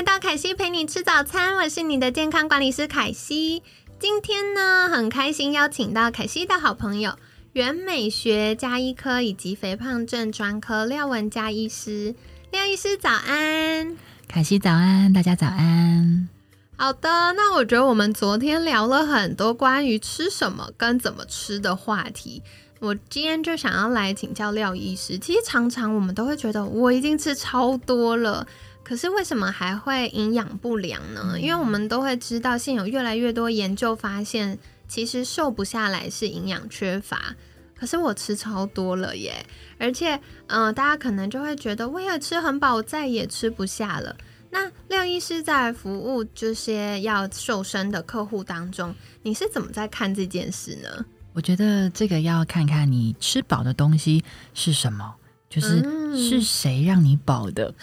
[0.00, 3.62] 来到凯西陪你吃早餐，我是你的健康管理师凯西。
[3.98, 7.18] 今天呢，很开心邀请到凯西的好朋友，
[7.52, 12.14] 原美学加医科以及肥胖症专科廖文佳医师。
[12.50, 13.94] 廖医师早安，
[14.26, 16.30] 凯西早安，大家早安。
[16.78, 22.42] 好的，那我觉得我们昨天聊了很多关于吃什么跟怎么吃的话题，
[22.78, 25.18] 我今天就想要来请教廖医师。
[25.18, 28.46] 其实常常我们都会觉得我已经吃超多了。
[28.90, 31.38] 可是为什么还会营养不良呢？
[31.38, 37.36] 因为我们都会知道，现有越来越多研究发现，其实瘦不下来是营养缺乏。
[37.76, 39.46] 可是我吃超多了耶，
[39.78, 44.16] 而且，嗯，大家可能就会觉得，我也吃很饱，再也吃不下了。
[44.50, 51.06] 那廖医师在服务这些要瘦身的客户当中，你是怎么在看这件事呢？
[51.32, 55.14] 我觉得这个要看看你吃饱的东西是什么。
[55.50, 55.82] 就是
[56.16, 57.74] 是谁让你饱的？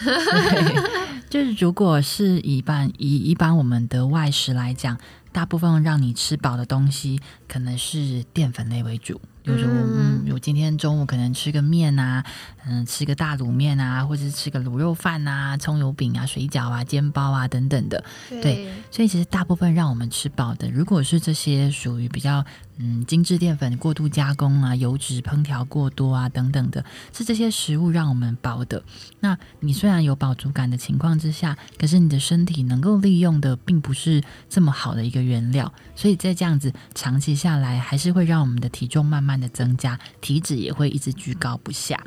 [1.29, 4.97] 就是如果是一般以一般我们的外食来讲，
[5.33, 9.19] 大部分让你吃饱的东西可能是淀粉类为主。
[9.47, 12.21] 比如说，嗯，我今天中午可能吃个面啊，
[12.67, 18.03] 嗯，吃个大卤面啊，或者是吃个卤肉饭啊、葱油饼啊、水饺啊、煎包啊等等的。
[18.29, 22.43] 对，所以其实大部分让我们吃饱的，如果是这些属于比较
[22.77, 28.83] 嗯精致淀粉过度加工啊、油脂烹调过多啊等等的，是这些食物让我们饱的。
[29.21, 39.36] 那你虽然有饱足感的情况之下，可是你的身体能够利用的并不是这么好的一个原料，所以在这样子长期下来，还是会让我们的体重慢慢。
[39.39, 42.01] 的增加，体脂也会一直居高不下。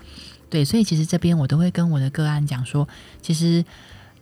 [0.49, 2.89] 对，所以其实这边我都会跟我的个案讲说，
[3.23, 3.65] 其实，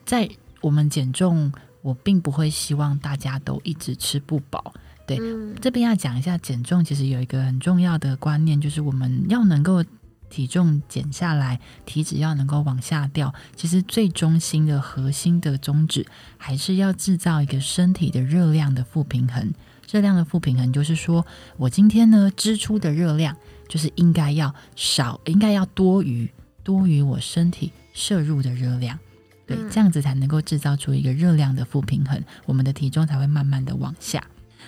[0.04, 0.28] 在
[0.60, 4.74] 我们减重，我并不会希望大家都一直吃不饱。
[5.06, 5.18] 对，
[5.60, 9.82] 这边要讲一下减重，其实有一个很重要的观念，就是我们要能够
[10.28, 13.34] 体重减下来，体脂要能够往下掉。
[13.56, 19.50] 其实最中心的核心的宗旨，还是要制造一个身体的热量的负平衡。
[19.90, 21.24] 热量的负平衡就是说，
[21.56, 23.34] 我今天呢支出的热量
[23.68, 26.30] 就是应该要少，应该要多于
[26.62, 28.98] 多于我身体摄入的热量，
[29.46, 34.22] 对，这样子才能够制造出一个热量的负平衡，我们的体重才会慢慢的往下。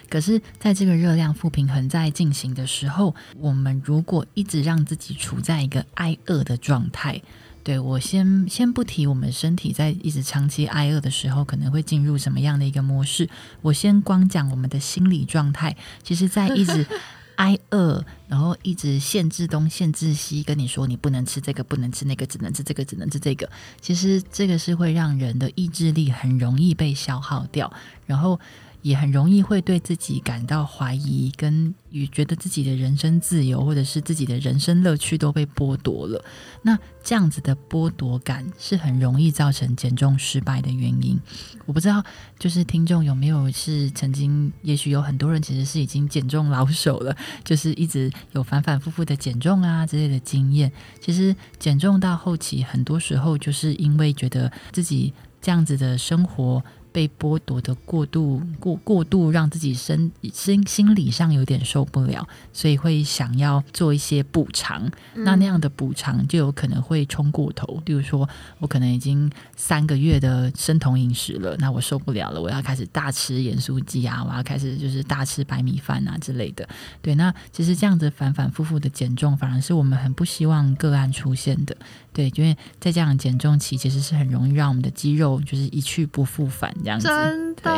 [0.09, 7.21] 可是，在这个热量负平衡在进行的时候，我们如果一直让自己处在一个挨饿的状态。
[7.63, 13.29] 对我先先不提，我们身体在一直长期挨饿的时候，可能会进入什么样的一个模式？
[13.63, 15.77] 我先光讲我们的心理状态。
[16.03, 16.87] 其实，在一直
[17.37, 23.49] 挨饿，然后一直限制东、限制西，跟你说你不能吃这个，不能吃那个，只能吃这个，只能吃这个。
[23.81, 27.73] 其实，这个是会让人的意志力很容易被消耗掉，
[28.07, 28.41] 然后。
[28.83, 36.25] 也很容易会对自己感到怀疑，跟与觉得自己的人生自由或者是自己的人生乐趣都被剥夺了。
[36.63, 41.19] 那这样子的剥夺感是很容易造成减重失败的原因。
[41.67, 42.03] 我不知道，
[42.39, 50.71] 就是听众有没有是曾经，也许有很多人其实是已经减重老手了， 就是一直有反反复复的减重啊之类的经验。
[51.01, 56.63] 其实减重到后期，很多时候就是因为觉得自己这样子的生活。
[56.93, 64.91] 被剥夺的过度过过度，让自己身心心理上有点受不了，所以会想要做一些补偿。
[65.15, 67.83] 那那样的补偿就有可能会冲过头。
[67.87, 68.29] 例如说，
[68.59, 76.69] 我可能已经三个月的生酮饮食了，那我受不了了，我要开始大吃盐酥鸡啊，我要开始就是大吃白米饭啊之类的。
[77.01, 81.77] 对，那其实这样子反反复复的减重，反而是我们很不希望个案出现的。
[82.13, 87.07] 对，因为在这样减重期，其实是很容易让我们的肌肉就是一去不复返这样子。
[87.07, 87.71] 真的，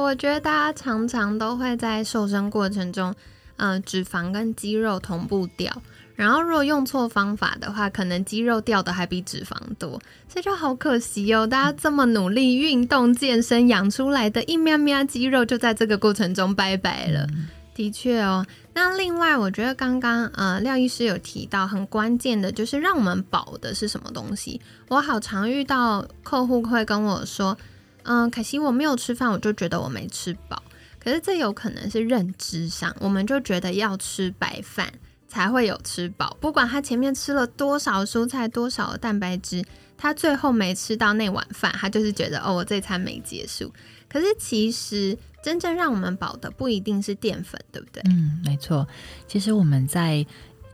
[0.00, 3.14] 我觉得大家常常都会在瘦身过程中，
[3.56, 5.82] 嗯，脂肪跟肌肉同步掉。
[6.14, 9.90] 然后如果用错方法的话，可能肌肉掉的还比脂肪多，
[10.28, 11.46] 所以就好可惜哦。
[11.46, 17.26] 大家这么努力运动健身养出来的一喵喵肌肉，就在这个过程中拜拜了。
[17.72, 18.44] 的确哦。
[18.80, 24.60] 那另外，我觉得刚刚呃廖医师有提到很关键的，就是让我们饱的是什么东西？
[24.86, 27.58] 我好常遇到客户会跟我说，
[28.04, 30.62] 嗯，可惜我没有吃饭，我就觉得我没吃饱。
[31.00, 34.92] 可是这有可能是认知上，我们就觉得要吃白饭
[35.26, 39.64] 才会有吃饱，不管他前面吃了多少蔬菜、多少蛋白质，
[39.96, 43.72] 他最后没吃到那碗饭，他就是觉得哦，我这餐没结束。
[44.08, 48.02] 可是其实真正让我们饱的不一定是淀粉，对不对？
[48.06, 48.86] 嗯，没错。
[49.26, 50.26] 其实我们在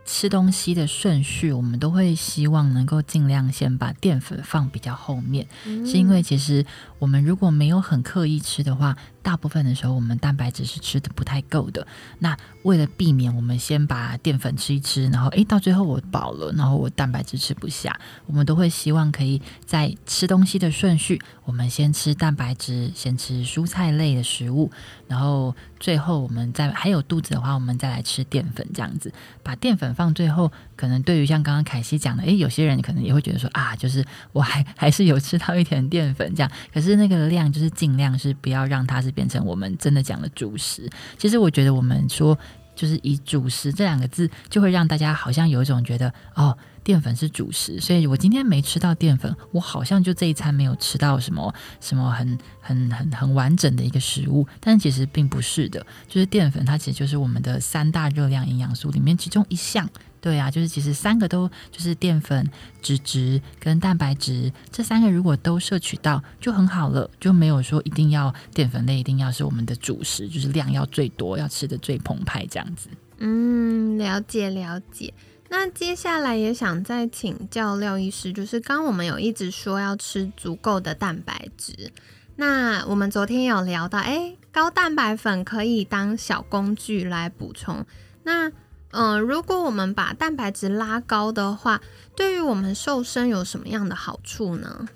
[0.05, 6.65] 吃东西的顺序，我们都会希望能够尽量先把淀粉放比较后面，是因为其实
[6.99, 8.97] 我们如果没有很刻意吃的话。
[9.25, 11.85] 大部分的时候，我们蛋白质是吃的不太够的。
[12.19, 24.71] 那为了避免我们先把淀粉吃一吃，然后诶，到最后我饱了，然后我蛋白质吃不下，我们都会希望可以在吃东西的顺序，我们先吃蛋白质，先吃蔬菜类的食物，
[25.09, 29.13] 然后最后我们再还有肚子的话，我们再来吃淀粉，这样子
[29.43, 30.53] 把淀粉放最后。
[30.77, 39.14] 可能对于像刚刚凯西讲的，诶，有些人可能也会觉得说啊，就是我还还是有吃到一点淀粉这样，可是那个量就是尽量是不要让它是。
[39.15, 42.39] 变成我们真的讲的主食，其实我觉得我们说
[42.75, 59.89] 就是以主食这两个字，就会让大家好像有一种觉得哦，淀粉是主食，所以我今天没吃到淀粉，我好像就这一餐没有吃到什么什么很很很很完整的一个食物，但其实并不是的，就是淀粉它其实就是我们的三大热量营养素里面其中一项。
[60.25, 62.51] 对啊，就是其实三个都就是淀粉、
[62.81, 72.89] 脂质跟蛋白质这三个，如果都摄取到就很好了，就没有说一定要淀粉类一定要是我们的主食，就是量要最多，要吃的最澎湃这样子。
[73.19, 75.13] 嗯，了解了解。
[75.51, 81.93] 那接下来也想再请教廖医师，就是刚我们有一直说要吃足够的蛋白质，
[82.37, 87.85] 那我们昨天有聊到，哎，高蛋白粉可以当小工具来补充，
[88.23, 88.51] 那。
[88.97, 91.81] 嗯，如果我们把蛋白质拉高的话，
[92.15, 94.87] 对于我们瘦身有什么样的好处呢？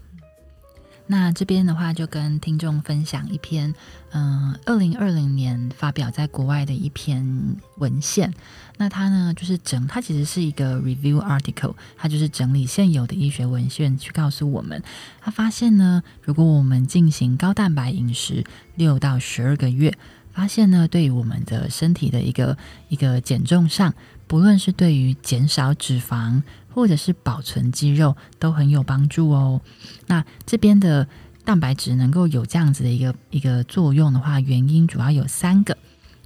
[1.08, 3.74] 那这边的话，就跟听众分享一篇，
[4.12, 8.32] 嗯，二零二零年发表在国外的一篇文献。
[8.76, 14.80] 那它呢，就是整，它其实是一个 review article，它就是整理现有的医学文献，去告诉我们，
[15.20, 18.44] 他发现呢，如果我们进行高蛋白饮食
[18.76, 19.98] 六到十二个月。
[20.38, 22.56] 发现呢，对于我们的身体的一个
[22.88, 23.92] 一个减重上，
[24.28, 26.40] 不论是对于减少脂肪
[26.72, 29.60] 或者是保存肌肉，都很有帮助哦。
[30.06, 31.08] 那这边的
[31.44, 35.76] 蛋白质能够有这样子的一个一个作用的话，原因主要有三个。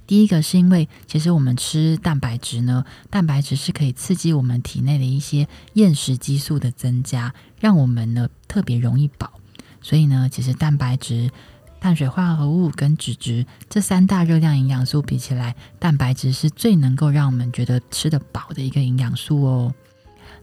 [0.05, 9.31] 第一个是因为，其实我们吃蛋白质呢，蛋白质是可以刺激我们体内的一些厌食激素的增加，让我们呢特别容易饱。
[9.81, 11.31] 所以呢，其实蛋白质。
[11.83, 19.75] 碳水化合物跟脂质这三大热量营养素比起来，蛋白质是最能够让我们觉得吃得饱的一个营养素哦。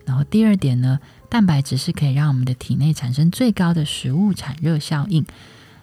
[0.05, 1.01] 然后第二点呢，
[1.31, 5.25] 蛋白质是可以让我们的体内产生最高的食物产热效应。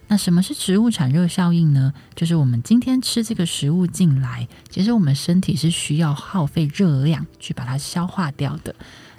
[0.09, 1.91] 那什么是食物产热效应呢？
[2.13, 8.75] 就是我们今天吃这个食物进来，其实我们身体是需要耗费热量去把它消化掉的。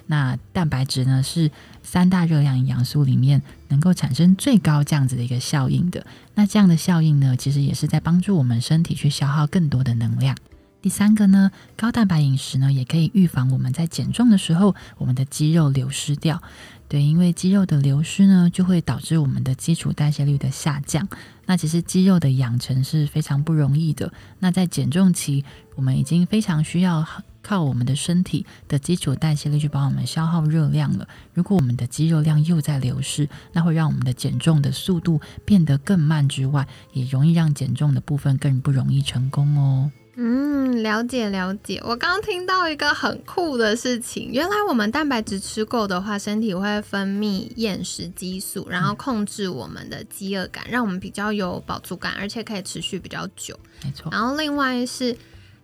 [0.07, 1.51] 那蛋白质呢，是
[1.83, 6.05] 三大热量营养素里面能够产生最高这样子的一个效应的。
[6.35, 10.35] 那这样的效应呢，其实也是在帮助我们身体去消耗更多的能量。
[10.81, 16.41] 第三个呢，高蛋白饮食呢，也可以预防我们在减重的时候，我们的肌肉流失掉。
[16.87, 21.07] 对，因为肌肉的流失呢，就会导致我们的基础代谢率的下降。
[21.45, 24.11] 那其实肌肉的养成是非常不容易的。
[24.39, 25.43] 那在减重期，
[25.75, 27.05] 我们已经非常需要。
[27.49, 31.07] 靠我们的身体的基础代谢力去帮我们消耗热量了。
[31.33, 39.91] 如果我们的肌肉量又在流失，那会让我们的减重的速度变得更慢，之外，也容易让减重的部分更不容易成功哦。
[40.15, 41.81] 嗯，了解了解。
[41.83, 53.59] 我刚刚听到一个很酷的事情，原来我们蛋白质吃够的话，身体会分泌厌食激素，然后控制我们的饥饿感，让我们比较有饱足感，而且可以持续比较久。
[53.83, 54.11] 没错。
[54.11, 55.17] 然后另外是。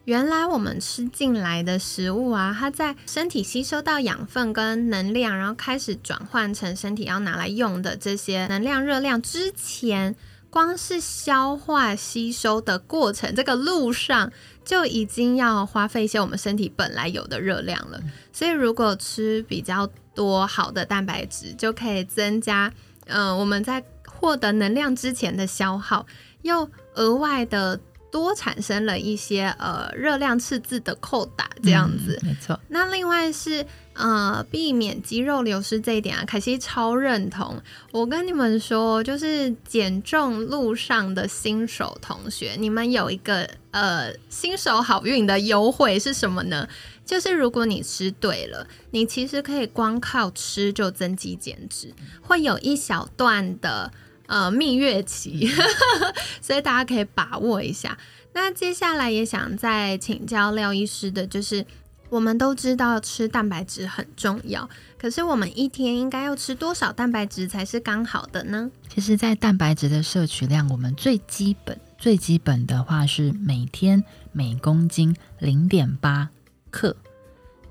[0.06, 10.16] 原来我们吃进来的食物啊，它在身体吸收到养分跟能量，然后开始转换成身体要拿来用的这些能量热量之前，
[10.52, 14.32] 光是消化吸收的过程，这个路上
[14.64, 18.00] 就已经要花费一些我们身体本来有的热量了。
[18.32, 22.72] 所以如果吃比较多好的蛋白质，就可以增加，
[23.08, 26.06] 嗯，我们在获得能量之前的消耗，
[26.44, 27.80] 又额外的。
[28.15, 32.57] 多产生了一些呃热量赤字的扣打这样子，没错。
[32.69, 37.62] 那另外是呃避免肌肉流失这一点啊，凯西超认同。
[37.91, 46.65] 我跟你们说，就是减重路上的新手同学，你们有一个呃新手好运的优惠是什么呢？
[47.05, 53.91] 就是如果你吃对了，你其实可以光靠吃就增肌减脂，会有一小段的。
[54.27, 55.50] 呃，蜜月期，
[56.41, 57.98] 所以大家可以把握一下。
[58.34, 61.65] 那接下来也想再请教廖医师的，就是
[62.10, 68.70] 我们都知道吃蛋白质很重要，可是我们一天应该要吃多少蛋白质才是刚好的呢？
[68.89, 76.29] 其实，在蛋白质的摄取量，我们最基本、最基本的话是每天每公斤零点八
[76.70, 76.96] 克。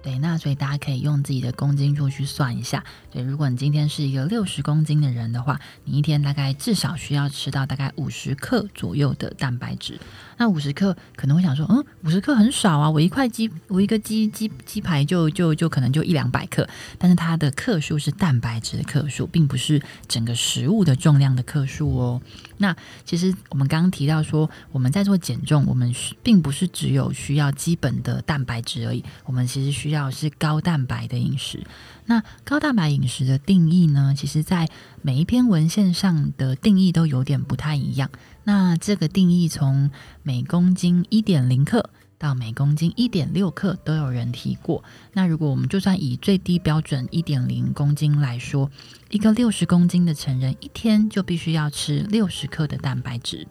[0.04, 2.84] 对，那所以大家可以用自己的公斤数去算一下。
[3.10, 9.98] 对，如果你今天是一个六十公斤的人的话，你一天大概至少需要吃到大概五十克左右的蛋白质。
[10.36, 22.22] 那五十克可能会想说，嗯，五十克很少啊，我一块鸡，我一个鸡鸡鸡排就就就可能就一两百克，但是它的克数是蛋白质的克数，并不是整个食物的重量的克数哦。
[22.58, 31.64] 那其实我们刚刚提到说，我们在做减重，我们并不是只有需要基本的蛋白质而已，我们其实需要是高蛋白的饮食。
[32.06, 34.14] 那高蛋白饮食的定义呢？
[34.14, 34.68] 其实，在
[35.00, 38.10] 每一篇文献上的定义都有点不太一样。
[38.44, 39.90] 那这个定义从
[40.22, 44.84] 每公斤一点零克到每公斤一点六克都有人提过。
[45.12, 48.70] 那如果我们就算以最低标准一点零公斤来说，
[49.10, 53.46] 一个六十公斤的成人一天就必须要吃六十克的蛋白质。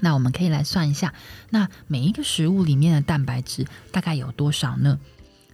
[0.00, 1.12] 那我们可以来算一下，
[1.50, 4.98] 那每一个食物里面的蛋白质大概有多少呢？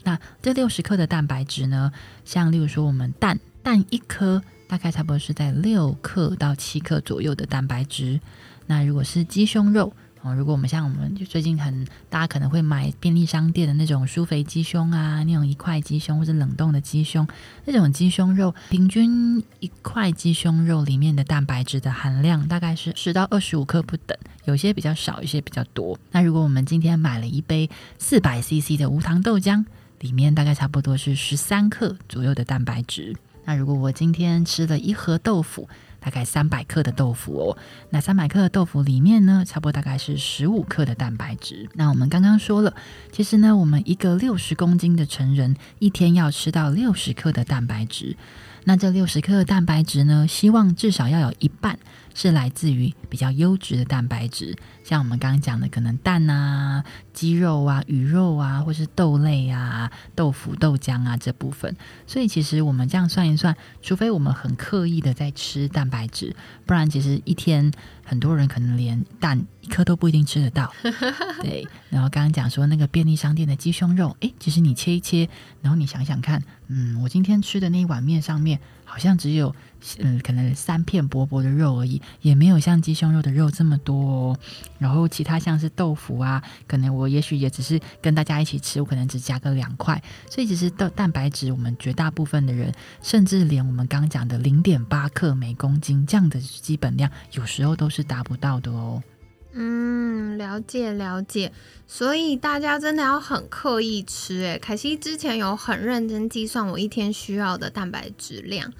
[0.02, 1.92] 那这六十克的蛋白质呢？
[2.24, 4.42] 像例如说，我们蛋蛋一颗
[4.74, 8.20] 大概差不多是在六克到七克左右的蛋白质。
[8.66, 17.24] 那如果是鸡胸肉哦，如果我们像我们就最近很大家可能会买便利商店的那种酥肥鸡胸啊，那种一块鸡胸或者冷冻的鸡胸，
[17.66, 25.96] 那种鸡胸肉平均一块鸡胸肉里面的蛋白质的含量大概是十到二十五克不等，有些比较少，一些比较多。
[26.10, 29.64] 那如果我们今天买了一杯四百 CC 的无糖豆浆，
[30.00, 33.14] 里面大概差不多是十三克左右的蛋白质。
[33.44, 35.68] 那如果我今天吃了一盒豆腐，
[36.00, 37.58] 大概三百克的豆腐哦，
[37.90, 41.68] 那三百克的豆腐里面呢，差不多大概是十五克的蛋白质。
[41.74, 42.74] 那我们刚刚说了，
[43.10, 48.16] 其实呢，我们一个六十公斤的成人一天要吃到六十克的蛋白质。
[48.64, 51.78] 那这六十克的蛋白质呢，希望至少要有一半。
[52.14, 61.76] 是来自于比较优质的蛋白质，像我们刚刚讲的，可能蛋啊、鸡肉啊、鱼肉啊，或是豆类啊、豆腐、豆浆啊这部分。
[62.06, 67.70] 所以其实我们这样算一算，除非我们很刻意的在吃蛋白质，不然其实一天
[68.04, 70.72] 很多人可能连蛋一颗都不一定吃得到。
[71.42, 75.28] 对，然后刚刚讲说那个便利商店的鸡胸肉，诶，其实你切一切，
[75.62, 79.54] 然后你想想看，嗯，我今天吃的那一碗面上面好像只有。
[79.98, 84.34] 嗯，可能三片薄薄的肉而已，也没有像鸡胸肉的肉这么多。
[84.78, 90.02] 然后其他像是豆腐啊，可能我也许也只是跟大家一起吃，我可能只加个两块。
[90.30, 99.02] 所以其实蛋蛋白质，我们绝大部分的人，甚至连我们刚讲的零点八克每公斤这样的基本量，有时候都是是达不到的哦。
[99.52, 101.52] 嗯，了解了解。
[101.86, 104.40] 所以大家真的要很刻意吃。
[104.40, 108.72] 诶，凯西之前有很认真计算我一天需要的蛋白质量。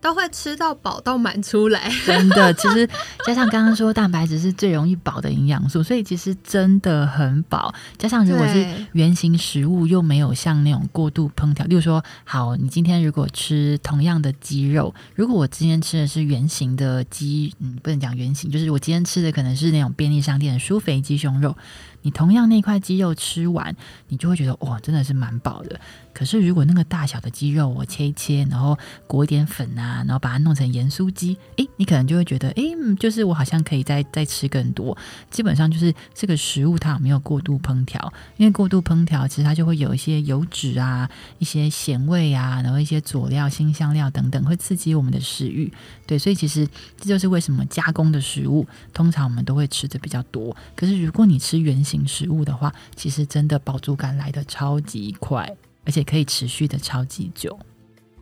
[0.00, 2.52] 都会吃到饱到满出来， 真的。
[2.54, 2.88] 其实
[3.26, 7.72] 加上刚刚说蛋白质是最容易饱的营养素，所以其实真的很饱。
[7.98, 21.54] 加上如果是原形食物，又没有像那种过度烹调，例如说，好，你今天如果吃同样的鸡肉，如果我今天吃的是圆形的鸡，嗯，不能讲圆形，就是我今天吃的可能是那种便利商店的酥肥鸡胸肉。
[22.02, 23.74] 你同样那块鸡肉吃完，
[24.08, 25.80] 你就会觉得哇，真的是蛮饱的。
[26.12, 28.76] 可是如果那个大小的鸡肉我切一切，然后
[29.06, 34.96] 裹一点粉啊，然后把它弄成盐酥鸡，诶，你可能就会觉得，诶，就是我好像可以再再吃更多。
[35.30, 38.12] 基本上就是这个食物它有没有过度烹调？
[38.36, 45.72] 因为过度烹调，其实它就会有一些油脂啊、一些咸味啊，然后一些佐料、新香料等等，会刺激我们的食欲。
[46.06, 46.66] 对，所以其实
[46.98, 50.54] 这就是为什么加工的食物通常我们都会吃的比较多。
[50.74, 57.58] 可是如果你吃原型食物的话，其实真的饱足感来的超级快，而且可以持续的超级久。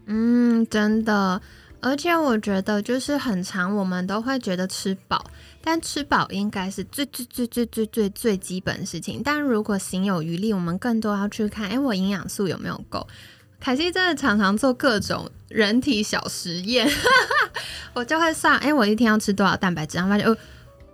[0.06, 1.40] 嗯，真的。
[1.80, 5.25] 而且我觉得就是很长，我们都会觉得吃饱，
[5.62, 9.22] 但吃饱应该是最最最最最最最基本的事情。
[9.25, 13.06] 但如果行有余力，我们更多要去看，哎，我营养素有没有够。
[13.60, 16.88] 凯西真的常常做各种人体小实验，
[17.94, 20.37] 我就会算，哎，我一天要吃多少蛋白质，然后发现，哦，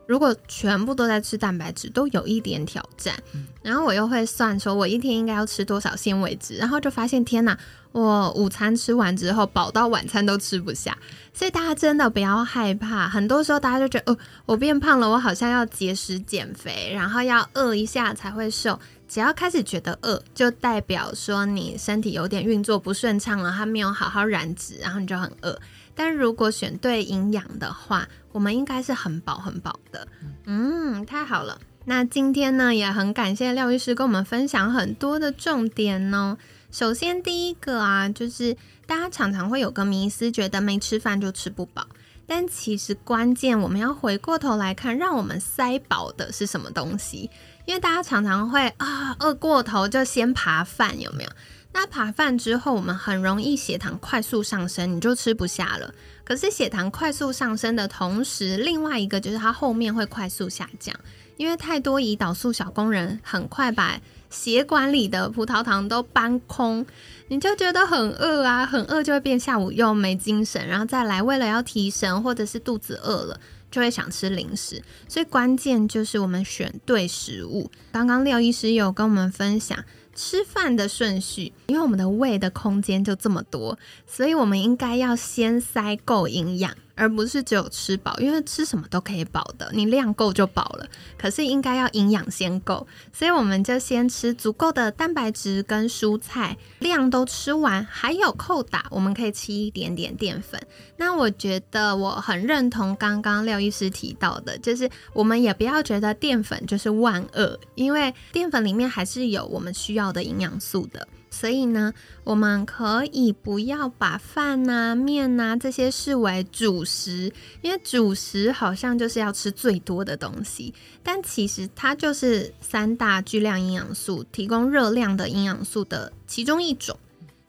[0.07, 3.15] 如果全部都在吃蛋白质，都有一点挑战。
[3.63, 7.59] 然后我又会算，说我一天应该要吃多少纤维质，然后就发现，天哪，
[7.93, 10.97] 我午餐吃完之后，饱到晚餐都吃不下。
[11.33, 18.79] 所以大家真的不要害怕，很多时候大家就觉得，哦，我变胖了，我好像要节食减肥，然后要饿一下才会瘦。
[19.07, 25.57] 只要开始觉得饿，就代表说你身体有点运作不顺畅了，它没有好好燃脂，然后你就很饿。
[25.95, 30.07] 但如果选对营养的话，我们应该是很饱很饱的。
[30.47, 31.59] 嗯，太好了。
[31.87, 36.37] 那今天呢，也很感谢廖医师跟我们分享很多的重点哦。
[36.71, 41.87] 首先第一个啊，就是大家常常会有个迷思，觉得没吃饭就吃不饱。
[42.27, 47.31] 但其实关键我们要回过头来看，让我们塞饱的是什么东西？
[47.67, 51.31] 因为大家常常会啊饿过头就先扒饭，有没有？
[51.75, 55.93] 那扒饭之后，我们很容易血糖快速上升，你就吃不下了。
[56.23, 60.95] 可是血糖快速上升的同时，另外一个就是它后面会快速下降，
[61.37, 64.01] 因为太多胰岛素小工人很快把
[64.31, 66.87] 血管里的葡萄糖都搬空，
[67.27, 73.41] 你就觉得很饿啊，很饿就会变下午又没精神，然后再来为了要提神或者是肚子饿了，
[73.73, 74.81] 就会想吃零食。
[75.09, 77.69] 所以关键就是我们选对食物。
[77.91, 79.85] 刚刚廖医师有跟我们分享。
[80.15, 86.75] 吃饭的顺序，因为我们的胃的空间就这么多，所以我们应该要先塞够营养。
[86.95, 90.87] 而不是只有吃饱，因为吃什么都可以饱的，你量够就饱了。
[91.19, 100.61] 可是应该要营养先够，所以我们就先吃足够的蛋白质跟蔬菜，量都吃完，还有扣打，我们可以吃一点点淀粉。
[100.97, 111.07] 那我觉得我很认同刚刚廖医师提到的，就是我们也不要觉得淀粉就是万恶，因为淀粉里面还是有我们需要的营养素的。
[111.35, 120.73] 所以呢，我们可以不要把饭呐、面呐这些视为主食，因为主食好像就是要吃最多的东西，
[121.03, 126.97] 但其实它就是三大巨量营养素提供热量的营养素的其中一种。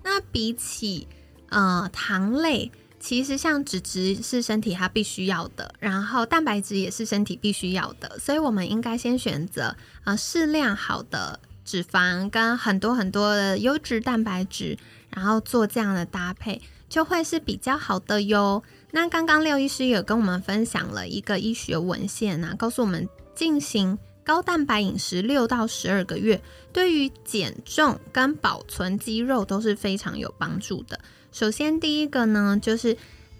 [0.04, 1.08] 那比起
[1.50, 11.40] 呃糖类，其实像脂质是身体它必须要的，然后蛋白质也是身体必须要的，所以我们应该先选择呃适量好的。
[11.66, 14.78] 脂肪跟很多很多的优质蛋白质，
[15.10, 18.64] 然后做这样的搭配，就会是比较好的哟。
[18.92, 26.42] 那刚刚廖医师有跟我们分享了一个医学文献啊，告诉我们进行高蛋白饮食六到十二个月，
[26.72, 31.00] 对于减重跟保存肌肉都是非常有帮助的。
[31.32, 32.96] 首先第一个呢，就是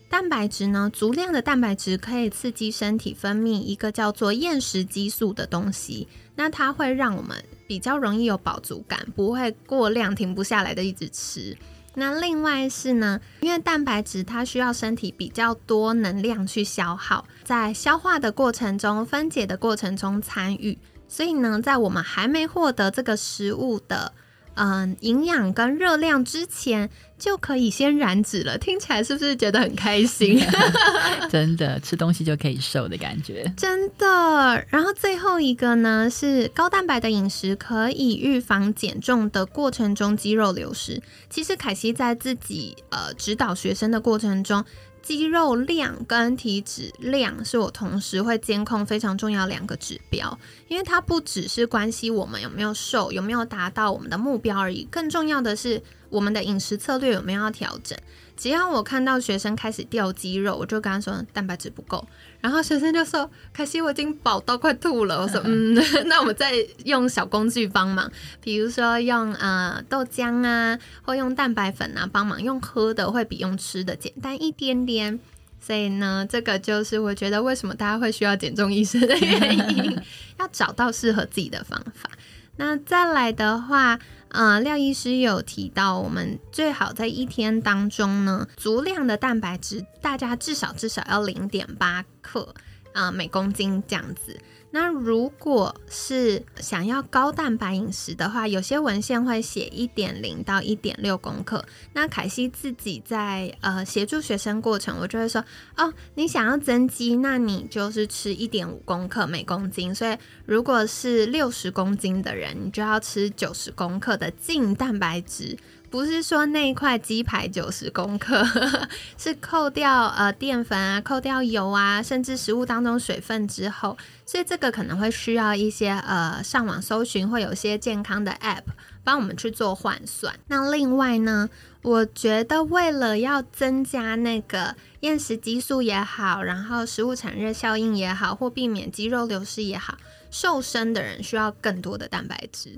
[0.10, 7.42] 蛋白质呢，足量的蛋白质可以刺激身体分泌一个叫做厌食激素的东西，那它会让我们。
[7.68, 11.58] 比较容易有饱足感，不会过量停不下来的一直吃。
[11.96, 24.12] 那另外是呢，因为蛋白质它需要身体比较多能量去消耗，在消化的过程中、分解的过程中参与，所以呢，在我们还没获得这个食物的。
[24.56, 30.42] 嗯，营养跟热量之前就可以先燃脂了，听起来是不是觉得很开心？
[31.30, 34.66] 真的，吃东西就可以瘦的感觉，真的。
[34.70, 41.02] 然后最后一个呢，是高蛋白的饮食可以预防减重的过程中肌肉流失。
[41.30, 44.64] 其实凯西在自己呃指导学生的过程中。
[45.06, 50.36] 肌肉量跟体脂量是我同时会监控非常重要两个指标，
[50.68, 57.96] 因为它不只是关系我们有没有瘦，有没有达到我们的目标而已，更重要的是我们的饮食策略有没有要调整。
[58.38, 62.06] 只要我看到学生开始掉肌肉，我就跟他说蛋白质不够，
[62.42, 65.74] 然后学生就说：“可惜我已经饱到快吐了。”我说：“嗯，
[66.08, 75.20] 那我们再用小工具帮忙，比如说用呃豆浆啊，或用蛋白粉啊帮忙，用喝的会比用吃的简单一点点。
[75.60, 80.02] 所以呢，这个就是我觉得为什么大家会需要减重医生的原因，
[80.38, 82.10] 要找到适合自己的方法。
[82.58, 83.98] 那再来的话。
[84.30, 92.54] 啊，廖医师有提到，我们最好在一天当中呢，足量的蛋白质，大家至少至少要零点八克
[92.96, 94.40] 啊每公斤这样子。
[94.72, 101.64] 那如果是想要高蛋白饮食的话，有些文献会写一点零到一点六公克。
[101.94, 105.42] 那凯西自己在呃协助学生过程，我就会说
[105.78, 109.96] 哦，你想要增肌，那你就是吃一点五公克每公斤。
[109.96, 115.58] 所以如果是六十公斤的人，你就要吃九十公克的净蛋白质。
[115.96, 118.46] 不是说那一块鸡排九十公克，
[119.18, 128.64] 是扣掉呃淀粉啊，扣掉油啊，甚至食物当中水分之后，所以这个可能会需要一些呃上网搜寻，会有些健康的 App
[129.06, 130.38] 帮我们去做换算。
[130.48, 131.50] 那另外呢，
[131.82, 139.98] 我觉得为了要增加那个厌食激素也好，然后食物产热效应也好，或避免肌肉流失也好，
[140.30, 142.76] 瘦身的人需要更多的蛋白质，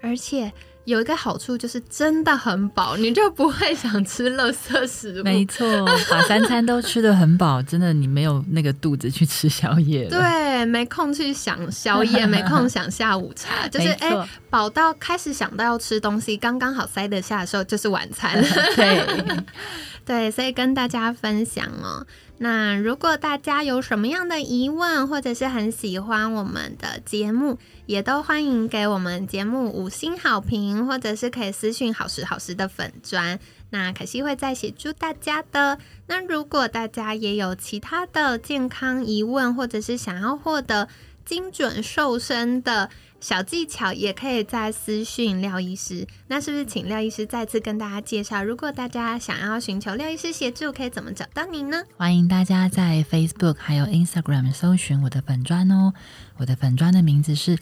[0.00, 0.52] 而且。
[0.90, 5.24] 有一个好处就是真的很饱，你就不会想吃垃圾食物。
[5.24, 5.64] 没错，
[6.10, 18.42] 把三餐都吃的很饱，真的你没有那个肚子去吃宵夜对，没空去想宵夜， 没空想下午茶，就是哎，饱到开始想到要吃东西，刚刚好塞得下的时候就是晚餐。
[18.74, 19.06] 对，
[20.04, 22.04] 对，所以跟大家分享哦。
[22.42, 33.38] 那如果大家有什么样的疑问，或者是很喜欢我们的节目，也都欢迎给我们节目五星好评，或者是可以私信好时好时的粉砖。
[33.68, 35.78] 那可惜会再协助大家的。
[36.06, 40.88] 那如果大家也有其他的健康疑问，或者是想要获得
[41.30, 42.90] 精准瘦身的。
[43.20, 48.42] 小技巧也可以在私讯廖医师，那是不是请廖医师再次跟大家介绍？
[48.42, 51.84] 如果大家想要寻求廖医师协助，可以怎么找到您呢？
[51.96, 55.92] 欢迎大家在 Facebook 还有 Instagram 搜寻我的粉砖哦，
[56.38, 57.58] 我的粉砖的名字是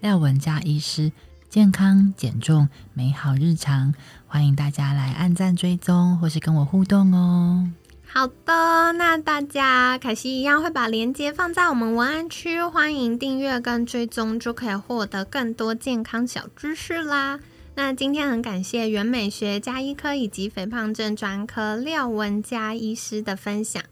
[0.00, 1.12] 廖文佳医师，
[1.48, 3.94] 健康减重美好日常，
[4.26, 7.70] 欢迎大家来按赞追踪或是跟我互动哦。
[8.14, 17.40] 好的，那大家凯西一样会把链接放在我们文案区，欢迎订阅跟追踪，就可以获得更多健康小知识啦。
[17.74, 23.82] 那今天很感谢原美学加医科以及肥胖症专科廖文佳医师的分享，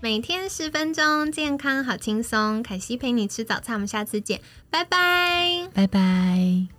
[0.00, 2.60] 每天十分钟，健康好轻松。
[2.60, 6.77] 凯西陪你吃早餐，我们下次见，拜拜，拜拜。